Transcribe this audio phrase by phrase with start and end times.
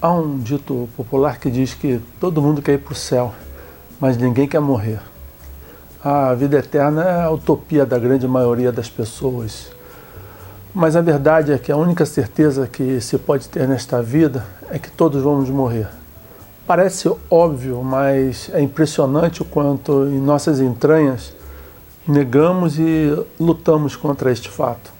[0.00, 3.34] Há um dito popular que diz que todo mundo quer ir para o céu,
[3.98, 5.00] mas ninguém quer morrer.
[6.04, 9.72] A vida eterna é a utopia da grande maioria das pessoas.
[10.72, 14.78] Mas a verdade é que a única certeza que se pode ter nesta vida é
[14.78, 15.88] que todos vamos morrer.
[16.64, 21.34] Parece óbvio, mas é impressionante o quanto em nossas entranhas
[22.06, 24.92] negamos e lutamos contra este fato.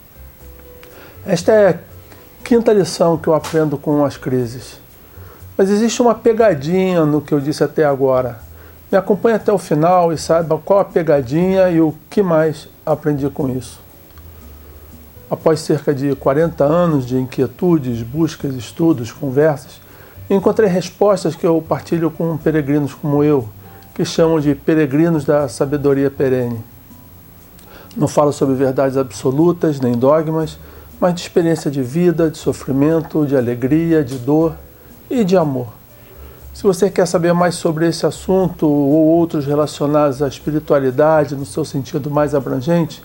[1.24, 1.78] Esta é a
[2.42, 4.88] quinta lição que eu aprendo com as crises.
[5.59, 8.39] Mas existe uma pegadinha no que eu disse até agora.
[8.93, 13.29] Me acompanhe até o final e saiba qual a pegadinha e o que mais aprendi
[13.29, 13.81] com isso.
[15.29, 19.81] Após cerca de 40 anos de inquietudes, buscas, estudos, conversas,
[20.31, 23.48] encontrei respostas que eu partilho com peregrinos como eu,
[23.97, 26.61] que chamam de peregrinos da sabedoria perene.
[27.97, 30.56] Não falo sobre verdades absolutas nem dogmas,
[31.01, 34.55] mas de experiência de vida, de sofrimento, de alegria, de dor
[35.11, 35.69] e de amor.
[36.53, 41.65] Se você quer saber mais sobre esse assunto ou outros relacionados à espiritualidade no seu
[41.65, 43.03] sentido mais abrangente,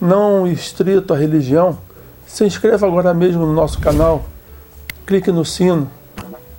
[0.00, 1.78] não estrito à religião,
[2.26, 4.24] se inscreva agora mesmo no nosso canal,
[5.06, 5.88] clique no sino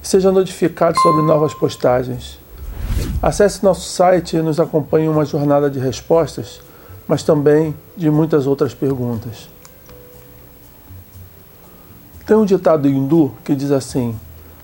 [0.02, 2.40] e seja notificado sobre novas postagens.
[3.22, 6.62] Acesse nosso site e nos acompanhe uma jornada de respostas,
[7.08, 9.50] mas também de muitas outras perguntas.
[12.26, 14.16] Tem um ditado hindu que diz assim: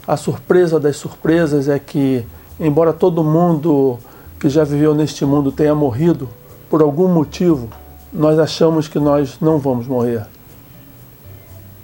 [0.07, 2.25] a surpresa das surpresas é que,
[2.57, 3.99] embora todo mundo
[4.39, 6.29] que já viveu neste mundo tenha morrido,
[6.69, 7.67] por algum motivo,
[8.13, 10.25] nós achamos que nós não vamos morrer.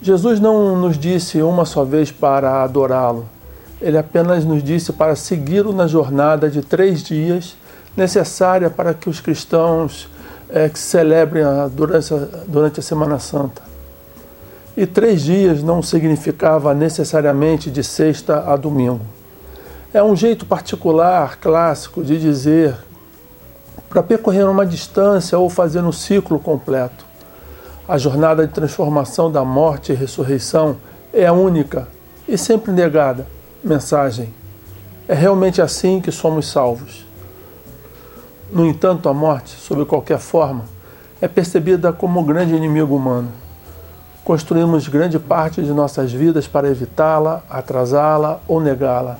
[0.00, 3.26] Jesus não nos disse uma só vez para adorá-lo.
[3.80, 7.56] Ele apenas nos disse para segui-lo na jornada de três dias
[7.96, 10.08] necessária para que os cristãos
[10.48, 13.62] é, que celebrem a, durante, a, durante a Semana Santa.
[14.76, 19.06] E três dias não significava necessariamente de sexta a domingo.
[19.92, 22.76] É um jeito particular, clássico, de dizer
[23.88, 27.06] para percorrer uma distância ou fazer um ciclo completo.
[27.86, 30.76] A jornada de transformação da morte e ressurreição
[31.12, 31.86] é a única
[32.26, 33.24] e sempre negada
[33.62, 34.34] mensagem.
[35.06, 37.06] É realmente assim que somos salvos.
[38.50, 40.64] No entanto, a morte, sob qualquer forma,
[41.20, 43.43] é percebida como o grande inimigo humano.
[44.24, 49.18] Construímos grande parte de nossas vidas para evitá-la, atrasá-la ou negá-la.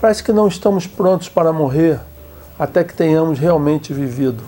[0.00, 2.00] Parece que não estamos prontos para morrer
[2.58, 4.42] até que tenhamos realmente vivido.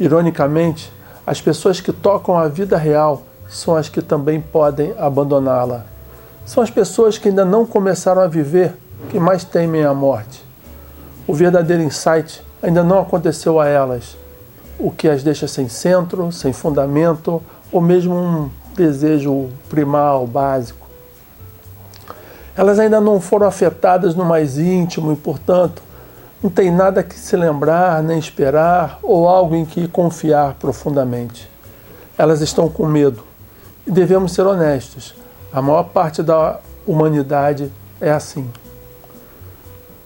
[0.00, 0.92] Ironicamente,
[1.24, 5.84] as pessoas que tocam a vida real são as que também podem abandoná-la.
[6.44, 8.74] São as pessoas que ainda não começaram a viver
[9.08, 10.44] que mais temem a morte.
[11.28, 14.16] O verdadeiro insight ainda não aconteceu a elas,
[14.80, 17.40] o que as deixa sem centro, sem fundamento
[17.70, 20.86] ou mesmo um desejo primal, básico.
[22.56, 25.82] Elas ainda não foram afetadas no mais íntimo e, portanto,
[26.42, 31.48] não tem nada que se lembrar, nem esperar ou algo em que confiar profundamente.
[32.18, 33.22] Elas estão com medo.
[33.86, 35.14] E devemos ser honestos.
[35.52, 38.50] A maior parte da humanidade é assim.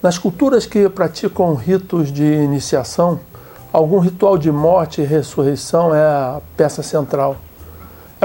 [0.02, 3.18] Nas culturas que praticam ritos de iniciação,
[3.72, 7.36] algum ritual de morte e ressurreição é a peça central.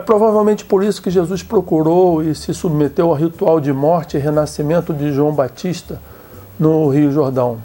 [0.02, 4.20] É provavelmente por isso que Jesus procurou e se submeteu ao ritual de morte e
[4.20, 6.02] renascimento de João Batista
[6.58, 7.60] no Rio Jordão.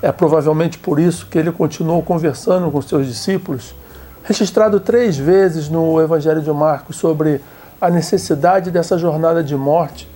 [0.00, 3.74] É provavelmente por isso que ele continuou conversando com seus discípulos,
[4.22, 7.40] registrado três vezes no Evangelho de Marcos sobre
[7.80, 10.08] a necessidade dessa jornada de morte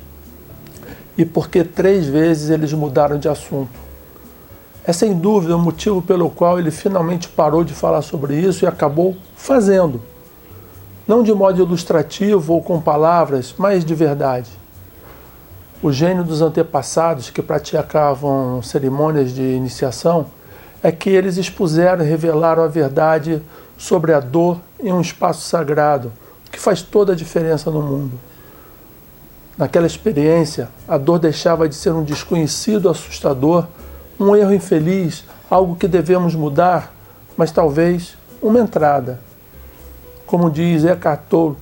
[1.19, 3.80] e porque três vezes eles mudaram de assunto.
[4.86, 8.69] É sem dúvida o motivo pelo qual ele finalmente parou de falar sobre isso e
[8.69, 10.12] acabou fazendo
[11.07, 14.51] não de modo ilustrativo ou com palavras, mas de verdade.
[15.83, 20.27] O gênio dos antepassados que praticavam cerimônias de iniciação
[20.83, 23.43] é que eles expuseram e revelaram a verdade
[23.77, 26.13] sobre a dor em um espaço sagrado,
[26.51, 28.13] que faz toda a diferença no mundo.
[29.59, 33.66] Naquela experiência, a dor deixava de ser um desconhecido assustador,
[34.19, 36.95] um erro infeliz, algo que devemos mudar,
[37.37, 39.21] mas talvez uma entrada
[40.33, 41.57] como diz Eckhart Tolle,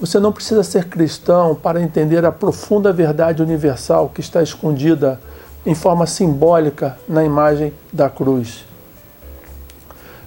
[0.00, 5.20] você não precisa ser cristão para entender a profunda verdade universal que está escondida
[5.66, 8.64] em forma simbólica na imagem da cruz.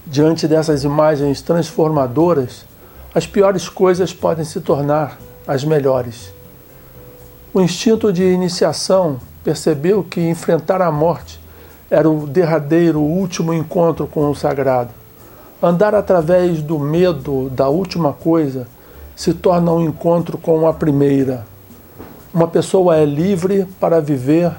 [0.05, 2.63] Diante dessas imagens transformadoras,
[3.11, 5.17] as piores coisas podem se tornar
[5.47, 6.31] as melhores.
[7.51, 11.41] O instinto de iniciação percebeu que enfrentar a morte
[11.89, 15.02] era o derradeiro, último encontro com o sagrado.
[15.65, 18.67] Andar através do medo da última coisa
[19.15, 21.47] se torna um encontro com a primeira.
[22.33, 24.51] Uma pessoa é livre para viver,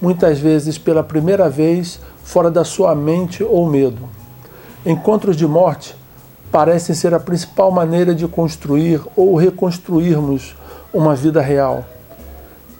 [0.00, 4.08] muitas vezes pela primeira vez, fora da sua mente ou medo.
[4.86, 5.96] Encontros de morte
[6.52, 10.54] parecem ser a principal maneira de construir ou reconstruirmos
[10.94, 11.84] uma vida real.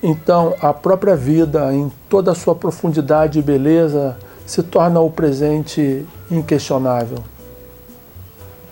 [0.00, 6.06] Então, a própria vida, em toda a sua profundidade e beleza, se torna o presente
[6.30, 7.31] inquestionável.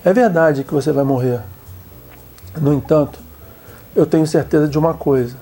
[0.02, 1.40] É verdade que você vai morrer.
[2.58, 3.18] No entanto,
[3.94, 5.36] eu tenho certeza de uma coisa: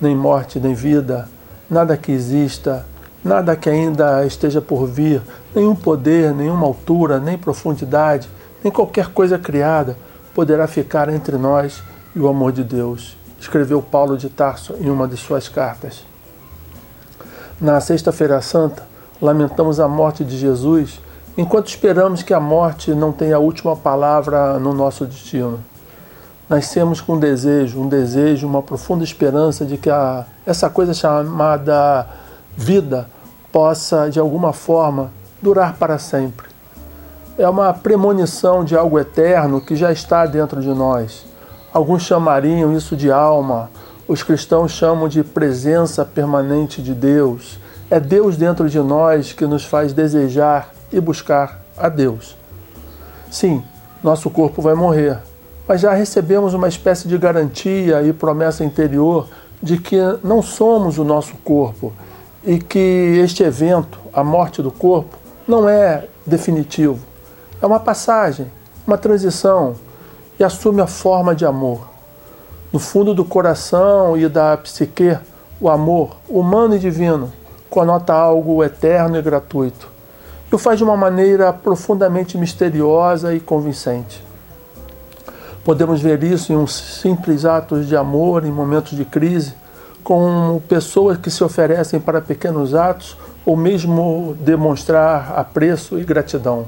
[0.00, 1.28] nem morte, nem vida,
[1.68, 2.86] nada que exista,
[3.22, 5.20] nada que ainda esteja por vir,
[5.54, 8.30] nenhum poder, nenhuma altura, nem profundidade,
[8.64, 9.96] nem qualquer coisa criada
[10.34, 11.82] poderá ficar entre nós
[12.16, 16.04] e o amor de Deus, escreveu Paulo de Tarso em uma de suas cartas.
[17.60, 18.84] Na Sexta-feira Santa,
[19.20, 21.00] lamentamos a morte de Jesus
[21.38, 25.60] enquanto esperamos que a morte não tenha a última palavra no nosso destino.
[26.48, 32.08] Nascemos com um desejo, um desejo, uma profunda esperança de que a, essa coisa chamada
[32.56, 33.06] vida
[33.52, 36.48] possa, de alguma forma, durar para sempre.
[37.38, 41.24] É uma premonição de algo eterno que já está dentro de nós.
[41.72, 43.70] Alguns chamariam isso de alma,
[44.08, 47.60] os cristãos chamam de presença permanente de Deus.
[47.88, 52.36] É Deus dentro de nós que nos faz desejar e buscar a Deus.
[53.30, 53.62] Sim,
[54.02, 55.18] nosso corpo vai morrer,
[55.66, 59.28] mas já recebemos uma espécie de garantia e promessa interior
[59.62, 61.92] de que não somos o nosso corpo
[62.44, 62.78] e que
[63.22, 66.98] este evento, a morte do corpo, não é definitivo.
[67.60, 68.46] É uma passagem,
[68.86, 69.74] uma transição
[70.38, 71.88] e assume a forma de amor.
[72.72, 75.18] No fundo do coração e da psique,
[75.60, 77.32] o amor, humano e divino,
[77.68, 79.97] conota algo eterno e gratuito.
[80.50, 84.24] E o faz de uma maneira profundamente misteriosa e convincente.
[85.62, 89.52] Podemos ver isso em uns simples atos de amor em momentos de crise,
[90.02, 93.14] com pessoas que se oferecem para pequenos atos
[93.44, 96.66] ou mesmo demonstrar apreço e gratidão.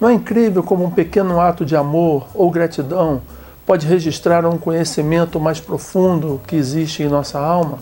[0.00, 3.20] Não é incrível como um pequeno ato de amor ou gratidão
[3.66, 7.78] pode registrar um conhecimento mais profundo que existe em nossa alma?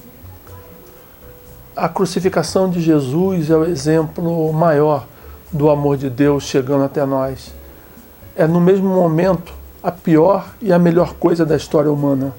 [1.76, 5.06] A crucificação de Jesus é o exemplo maior
[5.52, 7.54] do amor de Deus chegando até nós.
[8.34, 12.34] É no mesmo momento a pior e a melhor coisa da história humana.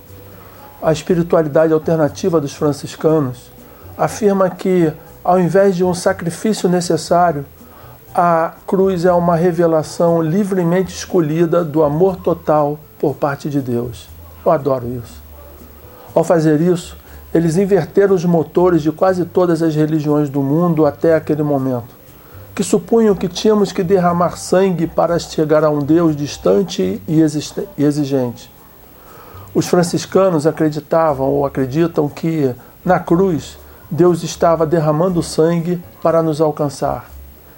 [0.82, 3.52] A espiritualidade alternativa dos franciscanos
[3.98, 4.92] afirma que,
[5.24, 7.46] ao invés de um sacrifício necessário,
[8.14, 14.10] a cruz é uma revelação livremente escolhida do amor total por parte de Deus.
[14.46, 15.22] Eu adoro isso.
[16.14, 16.98] Ao fazer isso,
[17.34, 21.96] eles inverteram os motores de quase todas as religiões do mundo até aquele momento,
[22.54, 27.22] que supunham que tínhamos que derramar sangue para chegar a um Deus distante e
[27.78, 28.52] exigente.
[29.54, 33.58] Os franciscanos acreditavam ou acreditam que, na cruz,
[33.90, 37.10] Deus estava derramando sangue para nos alcançar.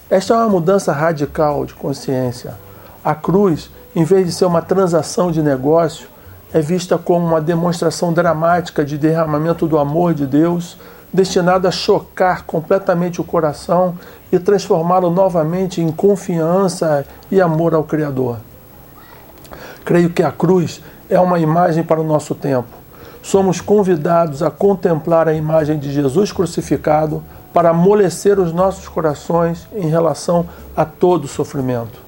[0.09, 2.55] Esta é uma mudança radical de consciência.
[3.03, 6.07] A cruz, em vez de ser uma transação de negócio,
[6.53, 10.77] é vista como uma demonstração dramática de derramamento do amor de Deus,
[11.11, 13.97] destinado a chocar completamente o coração
[14.31, 18.37] e transformá-lo novamente em confiança e amor ao Criador.
[19.83, 22.69] Creio que a cruz é uma imagem para o nosso tempo.
[23.21, 29.87] Somos convidados a contemplar a imagem de Jesus crucificado para amolecer os nossos corações em
[29.87, 32.03] relação a todo sofrimento.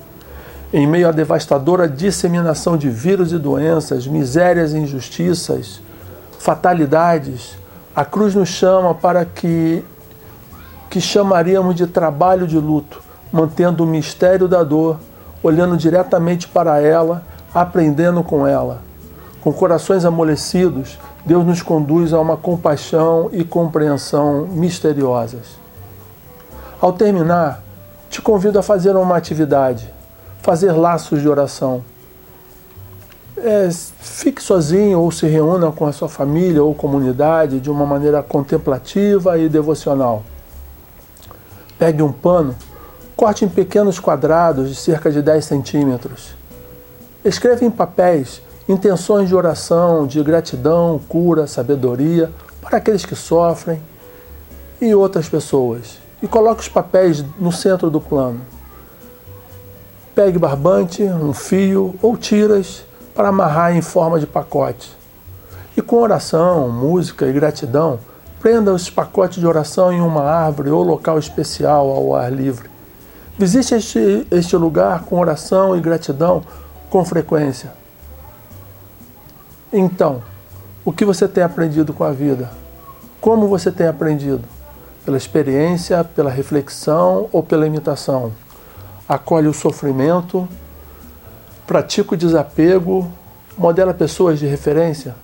[0.78, 5.80] Em meio à devastadora disseminação de vírus e doenças, misérias e injustiças,
[6.38, 7.58] fatalidades,
[7.96, 9.86] a cruz nos chama para que
[10.90, 13.02] que chamaríamos de trabalho de luto,
[13.32, 15.00] mantendo o mistério da dor,
[15.42, 18.82] olhando diretamente para ela, aprendendo com ela.
[19.42, 25.58] Com corações amolecidos, Deus nos conduz a uma compaixão e compreensão misteriosas.
[26.82, 27.64] Ao terminar,
[28.10, 29.95] te convido a fazer uma atividade,
[30.46, 31.84] fazer laços de oração.
[33.36, 38.22] É, fique sozinho ou se reúna com a sua família ou comunidade de uma maneira
[38.22, 40.24] contemplativa e devocional.
[41.80, 42.56] Pegue um pano,
[43.16, 46.36] corte em pequenos quadrados de cerca de 10 centímetros.
[47.24, 53.82] Escreva em papéis intenções de oração, de gratidão, cura, sabedoria para aqueles que sofrem
[54.80, 55.98] e outras pessoas.
[56.22, 58.55] E coloque os papéis no centro do plano.
[60.16, 64.96] Pegue barbante, um fio ou tiras para amarrar em forma de pacote.
[65.76, 68.00] E com oração, música e gratidão,
[68.40, 72.70] prenda os pacotes de oração em uma árvore ou local especial ao ar livre.
[73.38, 76.42] Visite este, este lugar com oração e gratidão
[76.90, 77.74] com frequência.
[79.74, 80.22] Então,
[80.88, 82.52] O que você tem aprendido com a vida?
[83.20, 84.44] Como você tem aprendido?
[85.04, 88.32] Pela experiência, pela reflexão ou pela imitação?
[89.08, 90.48] Acolhe o sofrimento,
[91.68, 93.12] pratica o desapego,
[93.56, 95.16] modela pessoas de referência?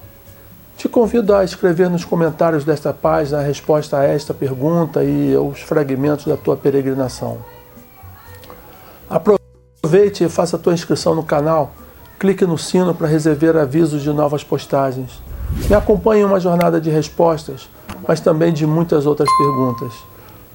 [0.78, 5.62] Te convido a escrever nos comentários desta página a resposta a esta pergunta e os
[5.62, 7.40] fragmentos da tua peregrinação.
[9.10, 11.74] Aproveite e faça a tua inscrição no canal.
[12.20, 15.22] Clique no sino para receber avisos de novas postagens.
[15.68, 17.68] Me acompanhe em uma jornada de respostas,
[18.08, 19.92] mas também de muitas outras perguntas.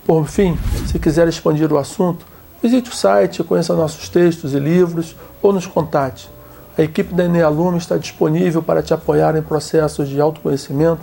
[0.07, 0.57] Por fim,
[0.87, 2.25] se quiser expandir o assunto,
[2.67, 6.29] visite o site, conheça nossos textos e livros ou nos contate.
[6.77, 11.03] A equipe da Enem Aluno está disponível para te apoiar em processos de autoconhecimento,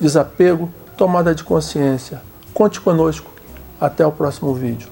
[0.00, 2.20] desapego, tomada de consciência.
[2.52, 3.30] Conte conosco.
[3.80, 4.91] Até o próximo vídeo.